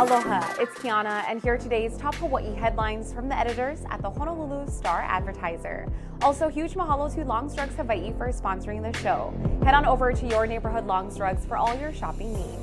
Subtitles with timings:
[0.00, 4.10] Aloha, it's Kiana, and here are today's top Hawaii headlines from the editors at the
[4.10, 5.86] Honolulu Star Advertiser.
[6.22, 9.32] Also, huge mahalo to Longs Drugs Hawaii for sponsoring the show.
[9.62, 12.56] Head on over to your neighborhood Longs Drugs for all your shopping needs.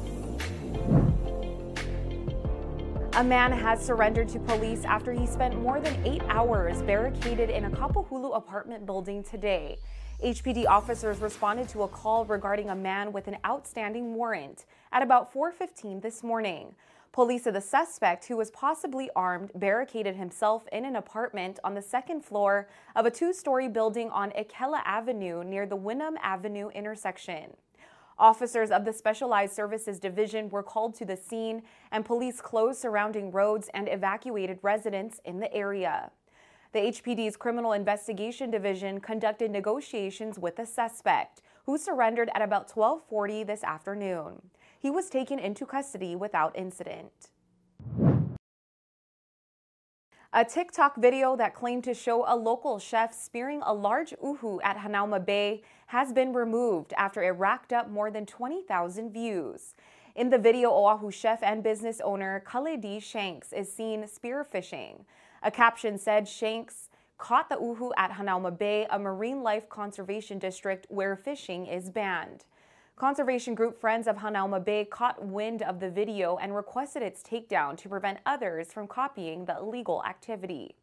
[3.14, 7.64] A man has surrendered to police after he spent more than eight hours barricaded in
[7.64, 9.78] a Kapahulu apartment building today.
[10.24, 15.32] HPD officers responded to a call regarding a man with an outstanding warrant at about
[15.32, 16.74] 4:15 this morning.
[17.12, 21.84] Police said the suspect, who was possibly armed, barricaded himself in an apartment on the
[21.84, 27.56] second floor of a two-story building on Ekela Avenue near the Winam Avenue intersection.
[28.18, 31.62] Officers of the Specialized Services Division were called to the scene,
[31.92, 36.10] and police closed surrounding roads and evacuated residents in the area.
[36.74, 43.44] The HPD's Criminal Investigation Division conducted negotiations with the suspect, who surrendered at about 1240
[43.46, 44.42] this afternoon.
[44.78, 47.30] He was taken into custody without incident.
[50.34, 54.78] A TikTok video that claimed to show a local chef spearing a large uhu at
[54.78, 59.74] Hanauma Bay has been removed after it racked up more than 20,000 views.
[60.16, 65.06] In the video, Oahu chef and business owner Kaledi Shanks is seen spearfishing.
[65.44, 70.86] A caption said Shanks caught the uhu at Hanauma Bay, a marine life conservation district
[70.90, 72.46] where fishing is banned.
[72.96, 77.78] Conservation group Friends of Hanauma Bay caught wind of the video and requested its takedown
[77.78, 80.76] to prevent others from copying the illegal activity.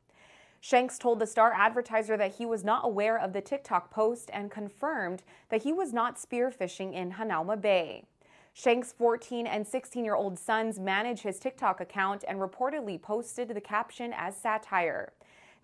[0.61, 4.51] Shanks told the Star Advertiser that he was not aware of the TikTok post and
[4.51, 8.05] confirmed that he was not spearfishing in Hanauma Bay.
[8.57, 13.61] Shanks' 14 and 16 year old sons manage his TikTok account and reportedly posted the
[13.61, 15.13] caption as satire.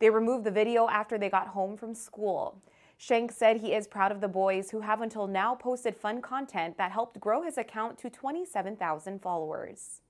[0.00, 2.61] They removed the video after they got home from school.
[2.98, 6.77] Shank said he is proud of the boys who have until now posted fun content
[6.78, 10.00] that helped grow his account to 27,000 followers.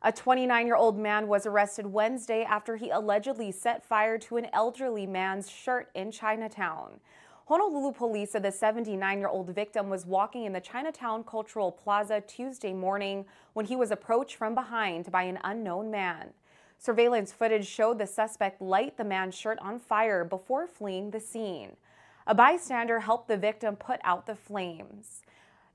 [0.00, 4.46] A 29 year old man was arrested Wednesday after he allegedly set fire to an
[4.52, 7.00] elderly man's shirt in Chinatown.
[7.46, 12.22] Honolulu police said the 79 year old victim was walking in the Chinatown Cultural Plaza
[12.22, 16.30] Tuesday morning when he was approached from behind by an unknown man.
[16.78, 21.76] Surveillance footage showed the suspect light the man's shirt on fire before fleeing the scene.
[22.26, 25.20] A bystander helped the victim put out the flames.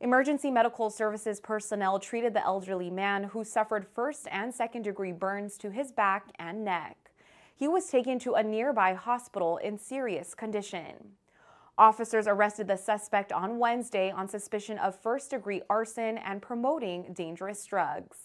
[0.01, 5.55] Emergency medical services personnel treated the elderly man who suffered first and second degree burns
[5.59, 7.11] to his back and neck.
[7.55, 11.17] He was taken to a nearby hospital in serious condition.
[11.79, 17.63] Officers arrested the suspect on Wednesday on suspicion of first degree arson and promoting dangerous
[17.63, 18.17] drugs.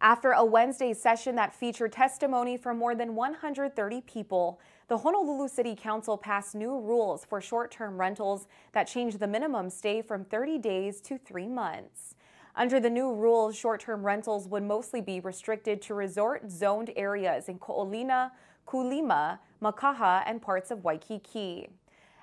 [0.00, 5.76] After a Wednesday session that featured testimony from more than 130 people, the Honolulu City
[5.76, 11.00] Council passed new rules for short-term rentals that change the minimum stay from 30 days
[11.02, 12.16] to three months.
[12.56, 18.32] Under the new rules, short-term rentals would mostly be restricted to resort-zoned areas in Ko'olina,
[18.70, 21.68] Kuilima, Makaha, and parts of Waikiki.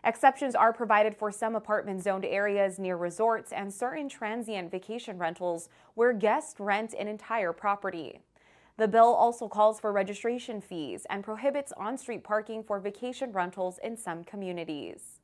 [0.06, 5.68] Exceptions are provided for some apartment zoned areas near resorts and certain transient vacation rentals
[5.96, 8.22] where guests rent an entire property.
[8.78, 13.78] The bill also calls for registration fees and prohibits on street parking for vacation rentals
[13.84, 15.20] in some communities.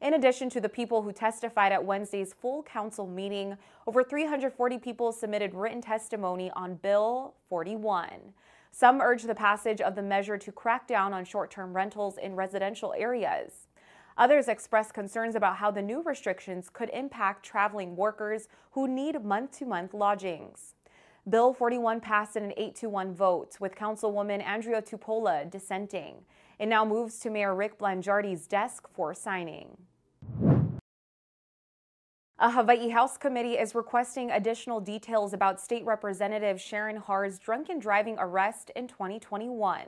[0.00, 5.12] In addition to the people who testified at Wednesday's full council meeting, over 340 people
[5.12, 8.32] submitted written testimony on Bill 41.
[8.74, 12.34] Some urge the passage of the measure to crack down on short term rentals in
[12.34, 13.68] residential areas.
[14.16, 19.58] Others expressed concerns about how the new restrictions could impact traveling workers who need month
[19.58, 20.74] to month lodgings.
[21.28, 26.24] Bill 41 passed in an 8 to 1 vote, with Councilwoman Andrea Tupola dissenting.
[26.58, 29.76] It now moves to Mayor Rick Blangiardi's desk for signing.
[32.42, 38.16] A Hawaii House committee is requesting additional details about State Representative Sharon Har's drunken driving
[38.18, 39.86] arrest in 2021.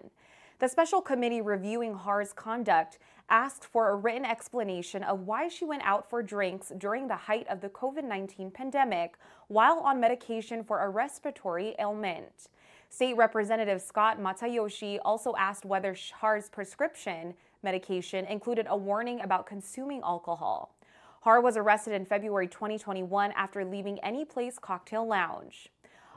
[0.61, 5.83] The special committee reviewing Har's conduct asked for a written explanation of why she went
[5.85, 9.19] out for drinks during the height of the COVID 19 pandemic
[9.49, 12.51] while on medication for a respiratory ailment.
[12.89, 17.35] State Representative Scott Matayoshi also asked whether Har's prescription
[17.65, 20.74] medication included a warning about consuming alcohol.
[21.25, 25.71] Har was arrested in February 2021 after leaving Anyplace Cocktail Lounge.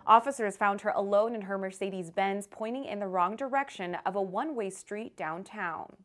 [0.06, 4.22] Officers found her alone in her Mercedes Benz, pointing in the wrong direction of a
[4.22, 5.96] one way street downtown.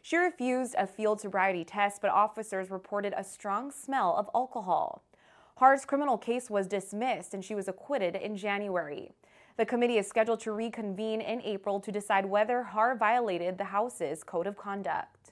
[0.00, 5.02] She refused a field sobriety test, but officers reported a strong smell of alcohol.
[5.56, 9.10] Har's criminal case was dismissed and she was acquitted in January.
[9.56, 14.22] The committee is scheduled to reconvene in April to decide whether Har violated the House's
[14.22, 15.31] code of conduct.